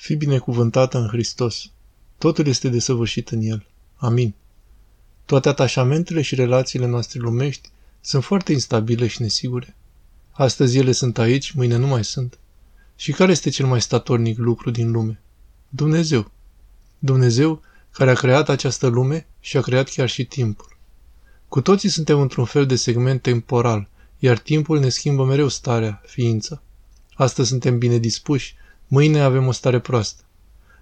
Fii 0.00 0.16
binecuvântată 0.16 0.98
în 0.98 1.08
Hristos. 1.08 1.70
Totul 2.18 2.46
este 2.46 2.68
desăvârșit 2.68 3.28
în 3.28 3.40
El. 3.40 3.66
Amin. 3.96 4.34
Toate 5.24 5.48
atașamentele 5.48 6.22
și 6.22 6.34
relațiile 6.34 6.86
noastre 6.86 7.18
lumești 7.18 7.68
sunt 8.00 8.24
foarte 8.24 8.52
instabile 8.52 9.06
și 9.06 9.22
nesigure. 9.22 9.76
Astăzi 10.30 10.78
ele 10.78 10.92
sunt 10.92 11.18
aici, 11.18 11.50
mâine 11.50 11.76
nu 11.76 11.86
mai 11.86 12.04
sunt. 12.04 12.38
Și 12.96 13.12
care 13.12 13.30
este 13.30 13.50
cel 13.50 13.66
mai 13.66 13.80
statornic 13.80 14.38
lucru 14.38 14.70
din 14.70 14.90
lume? 14.90 15.20
Dumnezeu. 15.68 16.30
Dumnezeu 16.98 17.62
care 17.90 18.10
a 18.10 18.14
creat 18.14 18.48
această 18.48 18.86
lume 18.86 19.26
și 19.40 19.56
a 19.56 19.60
creat 19.60 19.88
chiar 19.88 20.08
și 20.08 20.24
timpul. 20.24 20.76
Cu 21.48 21.60
toții 21.60 21.88
suntem 21.88 22.20
într-un 22.20 22.44
fel 22.44 22.66
de 22.66 22.76
segment 22.76 23.22
temporal, 23.22 23.88
iar 24.18 24.38
timpul 24.38 24.78
ne 24.78 24.88
schimbă 24.88 25.24
mereu 25.24 25.48
starea, 25.48 26.02
ființa. 26.06 26.62
Astăzi 27.14 27.48
suntem 27.48 27.78
bine 27.78 27.98
dispuși, 27.98 28.58
mâine 28.92 29.20
avem 29.20 29.46
o 29.46 29.52
stare 29.52 29.78
proastă. 29.78 30.22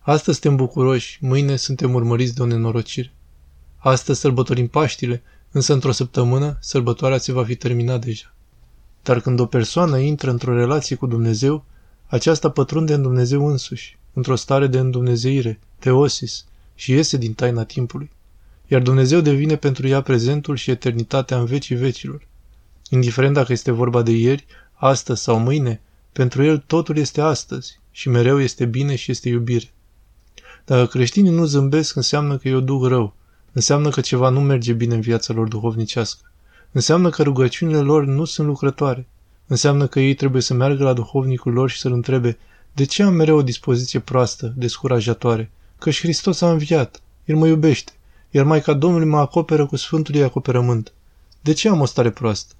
Astăzi 0.00 0.38
suntem 0.38 0.56
bucuroși, 0.56 1.18
mâine 1.20 1.56
suntem 1.56 1.94
urmăriți 1.94 2.34
de 2.34 2.42
o 2.42 2.46
nenorocire. 2.46 3.12
Astăzi 3.76 4.20
sărbătorim 4.20 4.68
Paștile, 4.68 5.22
însă 5.50 5.72
într-o 5.72 5.92
săptămână 5.92 6.56
sărbătoarea 6.60 7.18
se 7.18 7.32
va 7.32 7.44
fi 7.44 7.54
terminat 7.54 8.04
deja. 8.04 8.34
Dar 9.02 9.20
când 9.20 9.40
o 9.40 9.46
persoană 9.46 9.98
intră 9.98 10.30
într-o 10.30 10.54
relație 10.54 10.96
cu 10.96 11.06
Dumnezeu, 11.06 11.64
aceasta 12.06 12.50
pătrunde 12.50 12.94
în 12.94 13.02
Dumnezeu 13.02 13.46
însuși, 13.46 13.98
într-o 14.12 14.36
stare 14.36 14.66
de 14.66 14.78
îndumnezeire, 14.78 15.58
teosis, 15.78 16.44
și 16.74 16.92
iese 16.92 17.16
din 17.16 17.32
taina 17.32 17.64
timpului. 17.64 18.10
Iar 18.66 18.82
Dumnezeu 18.82 19.20
devine 19.20 19.56
pentru 19.56 19.86
ea 19.86 20.00
prezentul 20.00 20.56
și 20.56 20.70
eternitatea 20.70 21.38
în 21.38 21.44
vecii 21.44 21.76
vecilor. 21.76 22.26
Indiferent 22.90 23.34
dacă 23.34 23.52
este 23.52 23.70
vorba 23.70 24.02
de 24.02 24.12
ieri, 24.12 24.46
astăzi 24.74 25.22
sau 25.22 25.38
mâine, 25.38 25.80
pentru 26.12 26.42
el 26.42 26.58
totul 26.66 26.96
este 26.96 27.20
astăzi 27.20 27.80
și 27.96 28.08
mereu 28.08 28.40
este 28.40 28.64
bine 28.64 28.94
și 28.94 29.10
este 29.10 29.28
iubire. 29.28 29.72
Dacă 30.64 30.86
creștinii 30.86 31.30
nu 31.30 31.44
zâmbesc, 31.44 31.96
înseamnă 31.96 32.36
că 32.36 32.48
eu 32.48 32.60
duc 32.60 32.84
rău, 32.84 33.14
înseamnă 33.52 33.88
că 33.88 34.00
ceva 34.00 34.28
nu 34.28 34.40
merge 34.40 34.72
bine 34.72 34.94
în 34.94 35.00
viața 35.00 35.32
lor 35.32 35.48
duhovnicească, 35.48 36.32
înseamnă 36.72 37.10
că 37.10 37.22
rugăciunile 37.22 37.80
lor 37.80 38.04
nu 38.04 38.24
sunt 38.24 38.46
lucrătoare, 38.46 39.06
înseamnă 39.46 39.86
că 39.86 40.00
ei 40.00 40.14
trebuie 40.14 40.42
să 40.42 40.54
meargă 40.54 40.82
la 40.82 40.92
duhovnicul 40.92 41.52
lor 41.52 41.70
și 41.70 41.78
să-l 41.78 41.92
întrebe 41.92 42.38
de 42.72 42.84
ce 42.84 43.02
am 43.02 43.14
mereu 43.14 43.36
o 43.36 43.42
dispoziție 43.42 44.00
proastă, 44.00 44.52
descurajatoare, 44.56 45.50
și 45.90 46.00
Hristos 46.00 46.40
a 46.40 46.50
înviat, 46.50 47.02
El 47.24 47.36
mă 47.36 47.46
iubește, 47.46 47.92
iar 48.30 48.44
Maica 48.44 48.72
Domnului 48.72 49.06
mă 49.06 49.18
acoperă 49.18 49.66
cu 49.66 49.76
Sfântul 49.76 50.22
acoperământ. 50.22 50.92
De 51.40 51.52
ce 51.52 51.68
am 51.68 51.80
o 51.80 51.84
stare 51.84 52.10
proastă? 52.10 52.54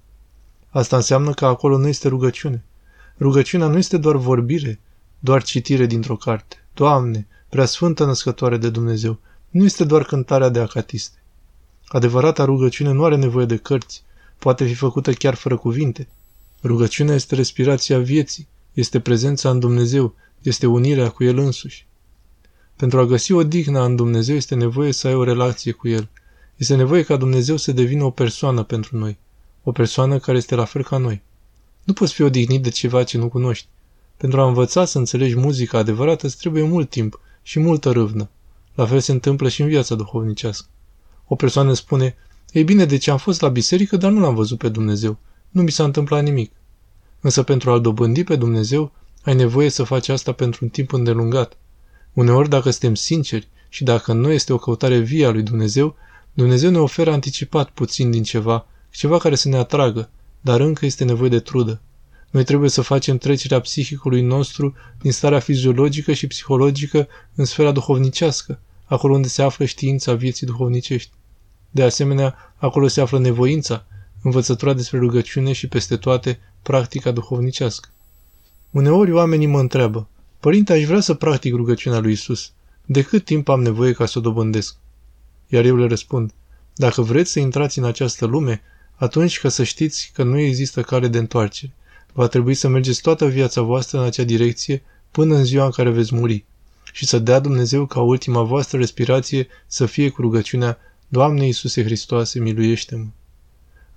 Asta 0.69 0.95
înseamnă 0.95 1.33
că 1.33 1.45
acolo 1.45 1.77
nu 1.77 1.87
este 1.87 2.07
rugăciune. 2.07 2.63
Rugăciunea 3.19 3.67
nu 3.67 3.77
este 3.77 3.97
doar 3.97 4.15
vorbire, 4.15 4.79
doar 5.27 5.43
citire 5.43 5.85
dintr-o 5.85 6.15
carte. 6.15 6.55
Doamne, 6.73 7.27
prea 7.49 7.65
sfântă 7.65 8.05
născătoare 8.05 8.57
de 8.57 8.69
Dumnezeu, 8.69 9.19
nu 9.49 9.63
este 9.63 9.83
doar 9.83 10.03
cântarea 10.03 10.49
de 10.49 10.59
acatiste. 10.59 11.17
Adevărata 11.87 12.45
rugăciune 12.45 12.91
nu 12.91 13.03
are 13.03 13.15
nevoie 13.15 13.45
de 13.45 13.57
cărți, 13.57 14.03
poate 14.39 14.65
fi 14.65 14.73
făcută 14.73 15.13
chiar 15.13 15.33
fără 15.33 15.57
cuvinte. 15.57 16.07
Rugăciunea 16.63 17.15
este 17.15 17.35
respirația 17.35 17.99
vieții, 17.99 18.47
este 18.73 18.99
prezența 18.99 19.49
în 19.49 19.59
Dumnezeu, 19.59 20.15
este 20.41 20.65
unirea 20.65 21.09
cu 21.09 21.23
El 21.23 21.37
însuși. 21.37 21.87
Pentru 22.75 22.99
a 22.99 23.05
găsi 23.05 23.31
o 23.31 23.43
dignă 23.43 23.83
în 23.83 23.95
Dumnezeu 23.95 24.35
este 24.35 24.55
nevoie 24.55 24.91
să 24.91 25.07
ai 25.07 25.15
o 25.15 25.23
relație 25.23 25.71
cu 25.71 25.87
El. 25.87 26.09
Este 26.55 26.75
nevoie 26.75 27.03
ca 27.03 27.15
Dumnezeu 27.15 27.57
să 27.57 27.71
devină 27.71 28.03
o 28.03 28.09
persoană 28.09 28.63
pentru 28.63 28.97
noi, 28.97 29.17
o 29.63 29.71
persoană 29.71 30.19
care 30.19 30.37
este 30.37 30.55
la 30.55 30.65
fel 30.65 30.83
ca 30.83 30.97
noi. 30.97 31.21
Nu 31.83 31.93
poți 31.93 32.13
fi 32.13 32.21
odihnit 32.21 32.63
de 32.63 32.69
ceva 32.69 33.03
ce 33.03 33.17
nu 33.17 33.27
cunoști. 33.27 33.67
Pentru 34.17 34.41
a 34.41 34.47
învăța 34.47 34.85
să 34.85 34.97
înțelegi 34.97 35.35
muzica 35.35 35.77
adevărată 35.77 36.25
îți 36.25 36.37
trebuie 36.37 36.63
mult 36.63 36.89
timp 36.89 37.19
și 37.41 37.59
multă 37.59 37.91
râvnă. 37.91 38.29
La 38.75 38.85
fel 38.85 38.99
se 38.99 39.11
întâmplă 39.11 39.49
și 39.49 39.61
în 39.61 39.67
viața 39.67 39.95
duhovnicească. 39.95 40.67
O 41.27 41.35
persoană 41.35 41.73
spune, 41.73 42.15
ei 42.51 42.63
bine, 42.63 42.85
deci 42.85 43.07
am 43.07 43.17
fost 43.17 43.41
la 43.41 43.49
biserică, 43.49 43.97
dar 43.97 44.11
nu 44.11 44.19
l-am 44.19 44.35
văzut 44.35 44.57
pe 44.57 44.69
Dumnezeu. 44.69 45.17
Nu 45.49 45.61
mi 45.61 45.71
s-a 45.71 45.83
întâmplat 45.83 46.23
nimic. 46.23 46.51
Însă 47.21 47.43
pentru 47.43 47.71
a-L 47.71 47.81
dobândi 47.81 48.23
pe 48.23 48.35
Dumnezeu, 48.35 48.91
ai 49.23 49.35
nevoie 49.35 49.69
să 49.69 49.83
faci 49.83 50.09
asta 50.09 50.31
pentru 50.31 50.59
un 50.63 50.69
timp 50.69 50.93
îndelungat. 50.93 51.57
Uneori, 52.13 52.49
dacă 52.49 52.69
suntem 52.69 52.95
sinceri 52.95 53.47
și 53.69 53.83
dacă 53.83 54.13
nu 54.13 54.31
este 54.31 54.53
o 54.53 54.57
căutare 54.57 54.97
vie 54.97 55.25
a 55.25 55.31
lui 55.31 55.43
Dumnezeu, 55.43 55.95
Dumnezeu 56.33 56.69
ne 56.69 56.79
oferă 56.79 57.11
anticipat 57.11 57.69
puțin 57.69 58.11
din 58.11 58.23
ceva, 58.23 58.65
ceva 58.91 59.17
care 59.17 59.35
să 59.35 59.47
ne 59.47 59.57
atragă, 59.57 60.09
dar 60.41 60.59
încă 60.59 60.85
este 60.85 61.03
nevoie 61.03 61.29
de 61.29 61.39
trudă. 61.39 61.81
Noi 62.29 62.43
trebuie 62.43 62.69
să 62.69 62.81
facem 62.81 63.17
trecerea 63.17 63.59
psihicului 63.59 64.21
nostru 64.21 64.75
din 65.01 65.11
starea 65.11 65.39
fiziologică 65.39 66.13
și 66.13 66.27
psihologică 66.27 67.07
în 67.35 67.45
sfera 67.45 67.71
duhovnicească, 67.71 68.59
acolo 68.85 69.13
unde 69.13 69.27
se 69.27 69.41
află 69.41 69.65
știința 69.65 70.13
vieții 70.13 70.47
duhovnicești. 70.47 71.11
De 71.71 71.83
asemenea, 71.83 72.53
acolo 72.55 72.87
se 72.87 73.01
află 73.01 73.19
nevoința, 73.19 73.85
învățătura 74.21 74.73
despre 74.73 74.97
rugăciune 74.97 75.53
și 75.53 75.67
peste 75.67 75.97
toate 75.97 76.39
practica 76.61 77.11
duhovnicească. 77.11 77.89
Uneori 78.71 79.11
oamenii 79.11 79.47
mă 79.47 79.59
întreabă, 79.59 80.07
Părinte, 80.39 80.73
aș 80.73 80.83
vrea 80.83 80.99
să 80.99 81.13
practic 81.13 81.53
rugăciunea 81.53 81.99
lui 81.99 82.11
Isus. 82.11 82.51
De 82.85 83.01
cât 83.01 83.25
timp 83.25 83.49
am 83.49 83.61
nevoie 83.61 83.91
ca 83.91 84.05
să 84.05 84.17
o 84.17 84.21
dobândesc? 84.21 84.75
Iar 85.47 85.65
eu 85.65 85.75
le 85.75 85.87
răspund, 85.87 86.31
dacă 86.75 87.01
vreți 87.01 87.31
să 87.31 87.39
intrați 87.39 87.77
în 87.77 87.85
această 87.85 88.25
lume, 88.25 88.61
atunci 88.95 89.39
că 89.39 89.47
să 89.47 89.63
știți 89.63 90.11
că 90.13 90.23
nu 90.23 90.39
există 90.39 90.81
cale 90.81 91.07
de 91.07 91.17
întoarcere. 91.17 91.71
Va 92.17 92.27
trebui 92.27 92.53
să 92.53 92.67
mergeți 92.67 93.01
toată 93.01 93.27
viața 93.27 93.61
voastră 93.61 93.97
în 93.99 94.03
acea 94.03 94.23
direcție 94.23 94.83
până 95.11 95.35
în 95.35 95.43
ziua 95.43 95.65
în 95.65 95.71
care 95.71 95.89
veți 95.89 96.15
muri 96.15 96.45
și 96.93 97.05
să 97.05 97.19
dea 97.19 97.39
Dumnezeu 97.39 97.85
ca 97.85 98.01
ultima 98.01 98.41
voastră 98.41 98.77
respirație 98.77 99.47
să 99.67 99.85
fie 99.85 100.09
cu 100.09 100.21
rugăciunea 100.21 100.77
Doamne 101.07 101.45
Iisuse 101.45 101.83
Hristoase, 101.83 102.39
miluiește-mă! 102.39 103.05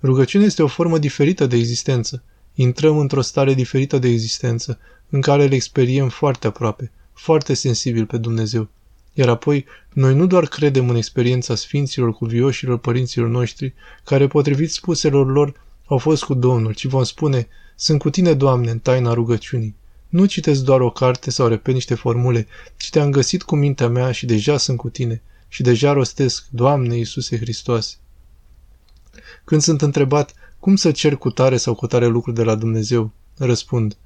Rugăciunea 0.01 0.47
este 0.47 0.63
o 0.63 0.67
formă 0.67 0.97
diferită 0.97 1.45
de 1.45 1.55
existență. 1.55 2.23
Intrăm 2.53 2.97
într-o 2.97 3.21
stare 3.21 3.53
diferită 3.53 3.97
de 3.97 4.07
existență, 4.07 4.79
în 5.09 5.21
care 5.21 5.43
îl 5.43 5.51
experiem 5.51 6.09
foarte 6.09 6.47
aproape, 6.47 6.91
foarte 7.13 7.53
sensibil 7.53 8.05
pe 8.05 8.17
Dumnezeu. 8.17 8.69
Iar 9.13 9.29
apoi, 9.29 9.65
noi 9.93 10.15
nu 10.15 10.27
doar 10.27 10.45
credem 10.45 10.89
în 10.89 10.95
experiența 10.95 11.55
sfinților 11.55 12.13
cuvioșilor 12.13 12.77
părinților 12.77 13.29
noștri, 13.29 13.73
care, 14.03 14.27
potrivit 14.27 14.71
spuselor 14.71 15.31
lor, 15.31 15.53
au 15.85 15.97
fost 15.97 16.23
cu 16.23 16.33
Domnul, 16.33 16.73
ci 16.73 16.85
vom 16.85 17.03
spune, 17.03 17.47
sunt 17.81 17.99
cu 17.99 18.09
tine, 18.09 18.33
Doamne, 18.33 18.71
în 18.71 18.79
taina 18.79 19.13
rugăciunii. 19.13 19.75
Nu 20.09 20.25
citesc 20.25 20.63
doar 20.63 20.81
o 20.81 20.91
carte 20.91 21.31
sau 21.31 21.47
repet 21.47 21.73
niște 21.73 21.95
formule, 21.95 22.47
ci 22.77 22.89
te-am 22.89 23.11
găsit 23.11 23.43
cu 23.43 23.55
mintea 23.55 23.87
mea 23.87 24.11
și 24.11 24.25
deja 24.25 24.57
sunt 24.57 24.77
cu 24.77 24.89
tine 24.89 25.21
și 25.47 25.61
deja 25.61 25.91
rostesc, 25.91 26.45
Doamne 26.49 26.95
Iisuse 26.95 27.37
Hristoase. 27.37 27.95
Când 29.43 29.61
sunt 29.61 29.81
întrebat 29.81 30.33
cum 30.59 30.75
să 30.75 30.91
cer 30.91 31.15
cu 31.15 31.29
tare 31.29 31.57
sau 31.57 31.75
cu 31.75 31.87
tare 31.87 32.07
lucru 32.07 32.31
de 32.31 32.43
la 32.43 32.55
Dumnezeu, 32.55 33.11
răspund, 33.37 33.97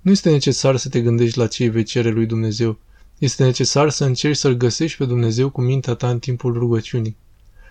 nu 0.00 0.10
este 0.10 0.30
necesar 0.30 0.76
să 0.76 0.88
te 0.88 1.00
gândești 1.00 1.38
la 1.38 1.46
ce 1.46 1.68
vei 1.68 1.84
cere 1.84 2.10
lui 2.10 2.26
Dumnezeu. 2.26 2.78
Este 3.18 3.44
necesar 3.44 3.90
să 3.90 4.04
încerci 4.04 4.36
să-L 4.36 4.54
găsești 4.54 4.98
pe 4.98 5.04
Dumnezeu 5.04 5.50
cu 5.50 5.60
mintea 5.60 5.94
ta 5.94 6.10
în 6.10 6.18
timpul 6.18 6.52
rugăciunii. 6.52 7.16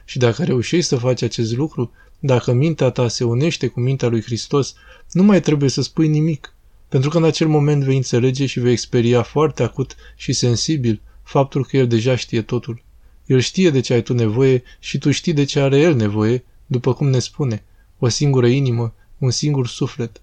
Și 0.05 0.17
dacă 0.17 0.43
reușești 0.43 0.87
să 0.87 0.95
faci 0.95 1.21
acest 1.21 1.55
lucru, 1.55 1.91
dacă 2.19 2.53
mintea 2.53 2.89
ta 2.89 3.07
se 3.07 3.23
unește 3.23 3.67
cu 3.67 3.79
mintea 3.79 4.07
lui 4.07 4.21
Hristos, 4.21 4.73
nu 5.11 5.23
mai 5.23 5.41
trebuie 5.41 5.69
să 5.69 5.81
spui 5.81 6.07
nimic, 6.07 6.53
pentru 6.89 7.09
că 7.09 7.17
în 7.17 7.23
acel 7.23 7.47
moment 7.47 7.83
vei 7.83 7.95
înțelege 7.95 8.45
și 8.45 8.59
vei 8.59 8.71
experia 8.71 9.21
foarte 9.21 9.63
acut 9.63 9.95
și 10.15 10.33
sensibil 10.33 11.01
faptul 11.23 11.65
că 11.65 11.77
El 11.77 11.87
deja 11.87 12.15
știe 12.15 12.41
totul. 12.41 12.83
El 13.25 13.39
știe 13.39 13.69
de 13.69 13.79
ce 13.79 13.93
ai 13.93 14.01
tu 14.01 14.13
nevoie 14.13 14.63
și 14.79 14.97
tu 14.97 15.11
știi 15.11 15.33
de 15.33 15.43
ce 15.43 15.59
are 15.59 15.79
El 15.79 15.95
nevoie, 15.95 16.43
după 16.65 16.93
cum 16.93 17.09
ne 17.09 17.19
spune, 17.19 17.63
o 17.99 18.07
singură 18.07 18.47
inimă, 18.47 18.93
un 19.17 19.31
singur 19.31 19.67
suflet. 19.67 20.21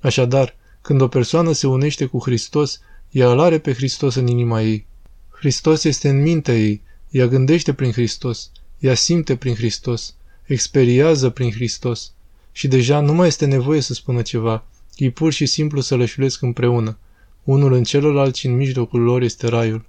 Așadar, 0.00 0.56
când 0.80 1.00
o 1.00 1.08
persoană 1.08 1.52
se 1.52 1.66
unește 1.66 2.04
cu 2.04 2.18
Hristos, 2.22 2.80
ea 3.10 3.30
îl 3.30 3.40
are 3.40 3.58
pe 3.58 3.72
Hristos 3.72 4.14
în 4.14 4.26
inima 4.26 4.62
ei. 4.62 4.86
Hristos 5.30 5.84
este 5.84 6.08
în 6.08 6.22
mintea 6.22 6.58
ei, 6.58 6.82
ea 7.10 7.26
gândește 7.26 7.72
prin 7.72 7.92
Hristos, 7.92 8.50
ea 8.78 8.94
simte 8.94 9.36
prin 9.36 9.54
Hristos, 9.54 10.14
experiază 10.44 11.30
prin 11.30 11.50
Hristos. 11.50 12.12
Și 12.52 12.68
deja 12.68 13.00
nu 13.00 13.14
mai 13.14 13.26
este 13.26 13.46
nevoie 13.46 13.80
să 13.80 13.94
spună 13.94 14.22
ceva, 14.22 14.64
ei 14.96 15.10
pur 15.10 15.32
și 15.32 15.46
simplu 15.46 15.80
să 15.80 15.96
lășulesc 15.96 16.42
împreună. 16.42 16.98
Unul 17.44 17.72
în 17.72 17.82
celălalt 17.82 18.34
și 18.34 18.46
în 18.46 18.56
mijlocul 18.56 19.00
lor 19.00 19.22
este 19.22 19.46
raiul. 19.46 19.84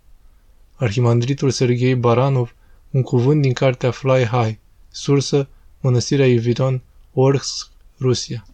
Arhimandritul 0.76 1.50
Serghei 1.50 1.96
Baranov, 1.96 2.56
un 2.90 3.02
cuvânt 3.02 3.42
din 3.42 3.54
cartea 3.54 3.92
Fly 3.92 4.24
High, 4.24 4.58
sursă 4.90 5.48
Mănăstirea 5.82 6.28
Iviton, 6.28 6.82
Orsk, 7.14 7.70
Rusia. 8.00 8.48